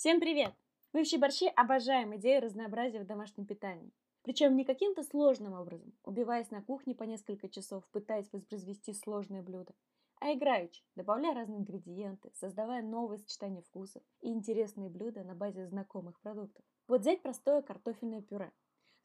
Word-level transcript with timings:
Всем 0.00 0.18
привет! 0.18 0.54
Мы 0.94 1.04
в 1.04 1.06
Щеборщи 1.06 1.52
обожаем 1.56 2.16
идею 2.16 2.40
разнообразия 2.40 3.00
в 3.00 3.06
домашнем 3.06 3.44
питании. 3.44 3.92
Причем 4.22 4.56
не 4.56 4.64
каким-то 4.64 5.02
сложным 5.02 5.52
образом, 5.52 5.92
убиваясь 6.04 6.50
на 6.50 6.62
кухне 6.62 6.94
по 6.94 7.02
несколько 7.02 7.50
часов, 7.50 7.86
пытаясь 7.92 8.32
воспроизвести 8.32 8.94
сложные 8.94 9.42
блюда, 9.42 9.74
а 10.18 10.32
играючи, 10.32 10.82
добавляя 10.96 11.34
разные 11.34 11.58
ингредиенты, 11.58 12.30
создавая 12.32 12.80
новые 12.80 13.18
сочетания 13.18 13.60
вкусов 13.60 14.02
и 14.22 14.32
интересные 14.32 14.88
блюда 14.88 15.22
на 15.22 15.34
базе 15.34 15.66
знакомых 15.66 16.18
продуктов. 16.20 16.64
Вот 16.88 17.02
взять 17.02 17.20
простое 17.20 17.60
картофельное 17.60 18.22
пюре, 18.22 18.52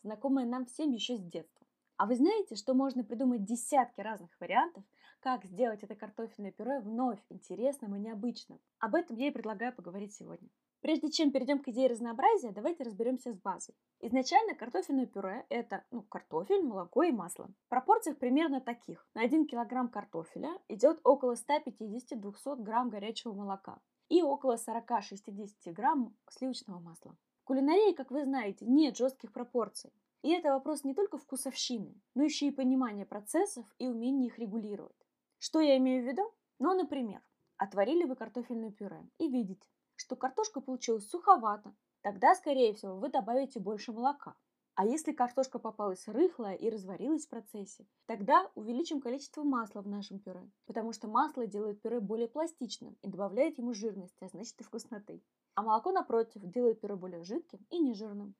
знакомое 0.01 0.45
нам 0.45 0.65
всем 0.65 0.91
еще 0.91 1.17
с 1.17 1.21
детства. 1.21 1.67
А 1.97 2.07
вы 2.07 2.15
знаете, 2.15 2.55
что 2.55 2.73
можно 2.73 3.05
придумать 3.05 3.45
десятки 3.45 4.01
разных 4.01 4.29
вариантов, 4.41 4.83
как 5.21 5.45
сделать 5.45 5.81
это 5.81 5.95
картофельное 5.95 6.51
пюре 6.51 6.81
вновь 6.81 7.19
интересным 7.29 7.95
и 7.95 7.99
необычным? 7.99 8.59
Об 8.79 8.95
этом 8.95 9.15
я 9.15 9.29
и 9.29 9.31
предлагаю 9.31 9.73
поговорить 9.73 10.13
сегодня. 10.13 10.49
Прежде 10.81 11.09
чем 11.09 11.31
перейдем 11.31 11.63
к 11.63 11.69
идее 11.69 11.87
разнообразия, 11.87 12.51
давайте 12.51 12.83
разберемся 12.83 13.31
с 13.31 13.37
базой. 13.37 13.75
Изначально 14.01 14.55
картофельное 14.55 15.05
пюре– 15.05 15.45
это 15.49 15.85
ну, 15.89 16.03
картофель, 16.03 16.61
молоко 16.61 17.03
и 17.03 17.11
масло. 17.11 17.49
В 17.65 17.69
пропорциях 17.69 18.17
примерно 18.17 18.59
таких. 18.59 19.07
На 19.13 19.21
1 19.21 19.47
кг 19.47 19.89
картофеля 19.89 20.51
идет 20.67 20.99
около 21.05 21.35
150-200 21.35 22.61
грамм 22.61 22.89
горячего 22.89 23.33
молока 23.33 23.79
и 24.09 24.21
около 24.21 24.57
40-60 24.57 25.71
грамм 25.71 26.13
сливочного 26.29 26.79
масла. 26.79 27.15
В 27.41 27.45
кулинарии, 27.45 27.93
как 27.93 28.11
вы 28.11 28.25
знаете, 28.25 28.65
нет 28.65 28.97
жестких 28.97 29.31
пропорций. 29.31 29.93
И 30.25 30.29
это 30.31 30.53
вопрос 30.53 30.83
не 30.83 30.95
только 30.95 31.19
вкусовщины, 31.19 32.01
но 32.15 32.23
еще 32.23 32.47
и 32.47 32.51
понимания 32.51 33.05
процессов 33.05 33.67
и 33.77 33.85
умения 33.85 34.25
их 34.25 34.39
регулировать. 34.39 34.97
Что 35.37 35.59
я 35.59 35.77
имею 35.77 36.03
в 36.03 36.07
виду? 36.07 36.23
Ну, 36.57 36.73
например, 36.73 37.21
отварили 37.57 38.05
вы 38.05 38.15
картофельное 38.15 38.71
пюре 38.71 39.07
и 39.19 39.27
видите, 39.27 39.69
что 39.95 40.15
картошка 40.15 40.61
получилась 40.61 41.07
суховата, 41.07 41.75
тогда, 42.01 42.33
скорее 42.33 42.73
всего, 42.73 42.95
вы 42.95 43.09
добавите 43.09 43.59
больше 43.59 43.91
молока. 43.91 44.35
А 44.73 44.87
если 44.87 45.11
картошка 45.11 45.59
попалась 45.59 46.07
рыхлая 46.07 46.55
и 46.55 46.71
разварилась 46.71 47.27
в 47.27 47.29
процессе, 47.29 47.85
тогда 48.07 48.49
увеличим 48.55 49.01
количество 49.01 49.43
масла 49.43 49.83
в 49.83 49.87
нашем 49.87 50.17
пюре, 50.17 50.49
потому 50.65 50.91
что 50.91 51.07
масло 51.07 51.45
делает 51.45 51.83
пюре 51.83 51.99
более 51.99 52.27
пластичным 52.27 52.97
и 53.03 53.07
добавляет 53.07 53.59
ему 53.59 53.75
жирности, 53.75 54.23
а 54.23 54.29
значит 54.29 54.59
и 54.59 54.63
вкусноты. 54.63 55.21
А 55.53 55.61
молоко, 55.61 55.91
напротив, 55.91 56.41
делает 56.41 56.81
пюре 56.81 56.95
более 56.95 57.21
жидким 57.21 57.63
и 57.69 57.77
нежирным. 57.77 58.33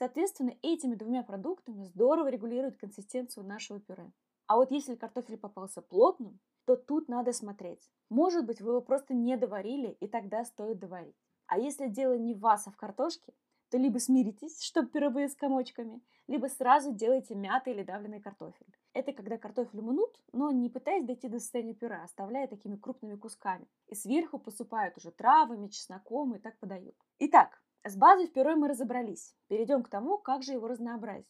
Соответственно, 0.00 0.54
этими 0.62 0.94
двумя 0.94 1.22
продуктами 1.22 1.84
здорово 1.84 2.28
регулируют 2.28 2.78
консистенцию 2.78 3.44
нашего 3.44 3.80
пюре. 3.80 4.10
А 4.46 4.56
вот 4.56 4.70
если 4.70 4.94
картофель 4.94 5.36
попался 5.36 5.82
плотным, 5.82 6.40
то 6.64 6.74
тут 6.74 7.10
надо 7.10 7.34
смотреть. 7.34 7.86
Может 8.08 8.46
быть, 8.46 8.62
вы 8.62 8.70
его 8.70 8.80
просто 8.80 9.12
не 9.12 9.36
доварили, 9.36 9.98
и 10.00 10.08
тогда 10.08 10.46
стоит 10.46 10.78
доварить. 10.78 11.14
А 11.48 11.58
если 11.58 11.88
дело 11.88 12.16
не 12.16 12.32
в 12.32 12.40
вас, 12.40 12.66
а 12.66 12.70
в 12.70 12.78
картошке, 12.78 13.34
то 13.68 13.76
либо 13.76 13.98
смиритесь, 13.98 14.62
чтобы 14.64 14.88
пюре 14.88 15.28
с 15.28 15.34
комочками, 15.34 16.00
либо 16.28 16.46
сразу 16.46 16.94
делайте 16.94 17.34
мятый 17.34 17.74
или 17.74 17.82
давленый 17.82 18.22
картофель. 18.22 18.74
Это 18.94 19.12
когда 19.12 19.36
картофель 19.36 19.82
мнут, 19.82 20.18
но 20.32 20.50
не 20.50 20.70
пытаясь 20.70 21.04
дойти 21.04 21.28
до 21.28 21.40
состояния 21.40 21.74
пюре, 21.74 21.96
а 21.96 22.04
оставляя 22.04 22.48
такими 22.48 22.76
крупными 22.76 23.16
кусками. 23.16 23.68
И 23.88 23.94
сверху 23.94 24.38
посыпают 24.38 24.96
уже 24.96 25.10
травами, 25.10 25.68
чесноком 25.68 26.36
и 26.36 26.38
так 26.38 26.58
подают. 26.58 26.96
Итак, 27.18 27.62
с 27.84 27.96
базой 27.96 28.26
в 28.26 28.32
пюре 28.32 28.56
мы 28.56 28.68
разобрались. 28.68 29.34
Перейдем 29.48 29.82
к 29.82 29.88
тому, 29.88 30.18
как 30.18 30.42
же 30.42 30.52
его 30.52 30.68
разнообразить. 30.68 31.26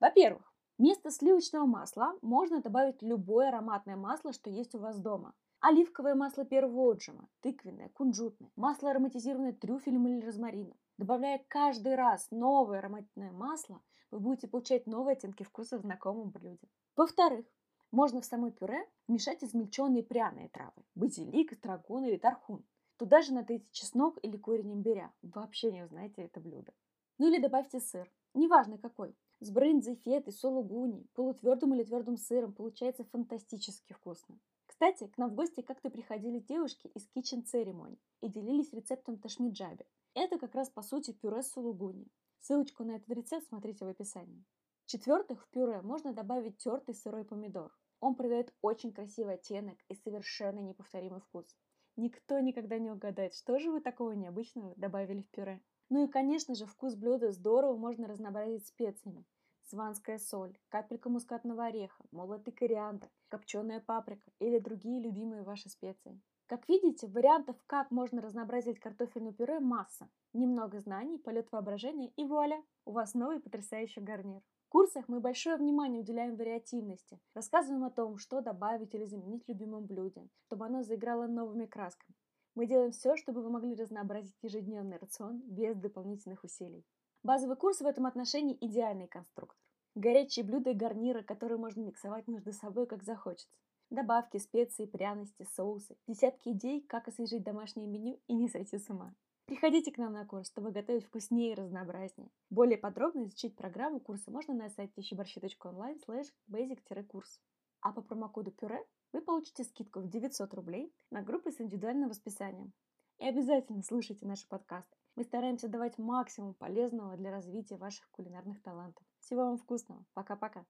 Во-первых, 0.00 0.56
Вместо 0.78 1.10
сливочного 1.10 1.64
масла 1.64 2.12
можно 2.20 2.60
добавить 2.60 3.00
любое 3.00 3.48
ароматное 3.48 3.96
масло, 3.96 4.34
что 4.34 4.50
есть 4.50 4.74
у 4.74 4.78
вас 4.78 5.00
дома. 5.00 5.32
Оливковое 5.60 6.14
масло 6.14 6.44
первого 6.44 6.92
отжима, 6.92 7.30
тыквенное, 7.40 7.88
кунжутное, 7.88 8.50
масло 8.56 8.90
ароматизированное 8.90 9.54
трюфелем 9.54 10.06
или 10.06 10.20
розмарином. 10.20 10.76
Добавляя 10.98 11.42
каждый 11.48 11.94
раз 11.94 12.26
новое 12.30 12.80
ароматное 12.80 13.32
масло, 13.32 13.80
вы 14.10 14.20
будете 14.20 14.48
получать 14.48 14.86
новые 14.86 15.14
оттенки 15.14 15.44
вкуса 15.44 15.78
в 15.78 15.80
знакомом 15.80 16.28
блюде. 16.28 16.68
Во-вторых, 16.94 17.46
можно 17.90 18.20
в 18.20 18.26
самой 18.26 18.52
пюре 18.52 18.86
вмешать 19.08 19.42
измельченные 19.42 20.02
пряные 20.02 20.50
травы– 20.50 20.84
базилик, 20.94 21.54
эстрагон 21.54 22.04
или 22.04 22.18
тархун. 22.18 22.66
Туда 22.96 23.20
же 23.20 23.34
натрите 23.34 23.66
чеснок 23.72 24.18
или 24.22 24.36
корень 24.36 24.72
имбиря. 24.72 25.12
Вообще 25.22 25.70
не 25.70 25.84
узнаете 25.84 26.22
это 26.22 26.40
блюдо. 26.40 26.72
Ну 27.18 27.28
или 27.28 27.40
добавьте 27.40 27.80
сыр, 27.80 28.10
неважно 28.32 28.78
какой. 28.78 29.14
С 29.40 29.50
брынзой, 29.50 29.96
фетой, 29.96 30.32
сулугуни, 30.32 31.06
полутвердым 31.12 31.74
или 31.74 31.84
твердым 31.84 32.16
сыром 32.16 32.54
получается 32.54 33.04
фантастически 33.04 33.92
вкусно. 33.92 34.40
Кстати, 34.66 35.06
к 35.08 35.18
нам 35.18 35.30
в 35.30 35.34
гости 35.34 35.60
как-то 35.60 35.90
приходили 35.90 36.38
девушки 36.38 36.88
из 36.88 37.06
Kitchen 37.14 37.44
Ceremony 37.44 37.98
и 38.22 38.28
делились 38.28 38.72
рецептом 38.72 39.18
ташмиджаби. 39.18 39.84
Это 40.14 40.38
как 40.38 40.54
раз 40.54 40.70
по 40.70 40.80
сути 40.80 41.12
пюре 41.12 41.42
с 41.42 41.52
сулугуни. 41.52 42.08
Ссылочку 42.40 42.84
на 42.84 42.96
этот 42.96 43.10
рецепт 43.10 43.46
смотрите 43.46 43.84
в 43.84 43.88
описании. 43.88 44.46
В-четвертых, 44.84 45.42
в 45.42 45.48
пюре 45.50 45.82
можно 45.82 46.14
добавить 46.14 46.58
тертый 46.58 46.94
сырой 46.94 47.24
помидор. 47.24 47.76
Он 48.00 48.14
придает 48.14 48.54
очень 48.62 48.92
красивый 48.92 49.34
оттенок 49.34 49.78
и 49.88 49.94
совершенно 49.94 50.60
неповторимый 50.60 51.20
вкус. 51.20 51.56
Никто 51.96 52.38
никогда 52.40 52.78
не 52.78 52.90
угадает, 52.90 53.34
что 53.34 53.58
же 53.58 53.70
вы 53.70 53.80
такого 53.80 54.12
необычного 54.12 54.74
добавили 54.76 55.22
в 55.22 55.30
пюре. 55.30 55.62
Ну 55.88 56.04
и, 56.04 56.08
конечно 56.08 56.54
же, 56.54 56.66
вкус 56.66 56.94
блюда 56.94 57.32
здорово 57.32 57.76
можно 57.76 58.06
разнообразить 58.06 58.66
специями. 58.66 59.24
Сванская 59.62 60.18
соль, 60.18 60.58
капелька 60.68 61.08
мускатного 61.08 61.64
ореха, 61.64 62.04
молотый 62.10 62.52
кориандр, 62.52 63.10
копченая 63.28 63.80
паприка 63.80 64.30
или 64.38 64.58
другие 64.58 65.00
любимые 65.00 65.42
ваши 65.42 65.68
специи. 65.68 66.20
Как 66.46 66.68
видите, 66.68 67.08
вариантов, 67.08 67.56
как 67.66 67.90
можно 67.90 68.20
разнообразить 68.20 68.78
картофельное 68.78 69.32
пюре, 69.32 69.58
масса. 69.58 70.08
Немного 70.32 70.78
знаний, 70.80 71.18
полет 71.18 71.50
воображения 71.50 72.12
и 72.16 72.24
вуаля, 72.24 72.62
у 72.84 72.92
вас 72.92 73.14
новый 73.14 73.40
потрясающий 73.40 74.00
гарнир. 74.00 74.42
В 74.66 74.68
курсах 74.68 75.06
мы 75.06 75.20
большое 75.20 75.56
внимание 75.56 76.00
уделяем 76.00 76.34
вариативности, 76.34 77.20
рассказываем 77.34 77.84
о 77.84 77.90
том, 77.90 78.18
что 78.18 78.40
добавить 78.40 78.92
или 78.96 79.04
заменить 79.04 79.46
любимом 79.46 79.86
блюде, 79.86 80.28
чтобы 80.40 80.66
оно 80.66 80.82
заиграло 80.82 81.28
новыми 81.28 81.66
красками. 81.66 82.16
Мы 82.56 82.66
делаем 82.66 82.90
все, 82.90 83.14
чтобы 83.14 83.42
вы 83.42 83.50
могли 83.50 83.76
разнообразить 83.76 84.34
ежедневный 84.42 84.96
рацион 84.96 85.40
без 85.44 85.76
дополнительных 85.76 86.42
усилий. 86.42 86.84
Базовый 87.22 87.54
курс 87.54 87.80
в 87.80 87.86
этом 87.86 88.06
отношении 88.06 88.58
идеальный 88.60 89.06
конструктор. 89.06 89.56
Горячие 89.94 90.44
блюда 90.44 90.70
и 90.70 90.74
гарниры, 90.74 91.22
которые 91.22 91.58
можно 91.58 91.82
миксовать 91.82 92.26
между 92.26 92.52
собой 92.52 92.88
как 92.88 93.04
захочется. 93.04 93.56
Добавки, 93.90 94.38
специи, 94.38 94.86
пряности, 94.86 95.46
соусы. 95.54 95.96
Десятки 96.08 96.48
идей, 96.48 96.80
как 96.80 97.06
освежить 97.06 97.44
домашнее 97.44 97.86
меню 97.86 98.18
и 98.26 98.34
не 98.34 98.48
сойти 98.48 98.78
с 98.78 98.90
ума. 98.90 99.14
Приходите 99.46 99.92
к 99.92 99.98
нам 99.98 100.12
на 100.12 100.26
курс, 100.26 100.48
чтобы 100.48 100.72
готовить 100.72 101.04
вкуснее 101.04 101.52
и 101.52 101.54
разнообразнее. 101.54 102.30
Более 102.50 102.76
подробно 102.76 103.24
изучить 103.24 103.54
программу 103.54 104.00
курса 104.00 104.32
можно 104.32 104.54
на 104.54 104.68
сайте 104.70 105.02
щеборщи.онлайн 105.02 106.00
слэш 106.00 106.26
basic-курс. 106.50 107.40
А 107.80 107.92
по 107.92 108.02
промокоду 108.02 108.50
пюре 108.50 108.84
вы 109.12 109.20
получите 109.20 109.62
скидку 109.62 110.00
в 110.00 110.08
900 110.08 110.52
рублей 110.54 110.92
на 111.10 111.22
группы 111.22 111.52
с 111.52 111.60
индивидуальным 111.60 112.08
расписанием. 112.08 112.72
И 113.18 113.24
обязательно 113.24 113.82
слушайте 113.82 114.26
наши 114.26 114.48
подкасты. 114.48 114.96
Мы 115.14 115.22
стараемся 115.22 115.68
давать 115.68 115.96
максимум 115.96 116.54
полезного 116.54 117.16
для 117.16 117.30
развития 117.30 117.76
ваших 117.76 118.10
кулинарных 118.10 118.60
талантов. 118.62 119.04
Всего 119.20 119.42
вам 119.42 119.58
вкусного. 119.58 120.04
Пока-пока. 120.12 120.64